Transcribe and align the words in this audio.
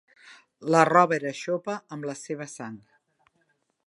La 0.75 0.79
roba 0.89 1.15
era 1.19 1.33
xopa 1.41 1.75
amb 1.97 2.09
la 2.11 2.15
seva 2.23 2.49
sang. 2.57 2.81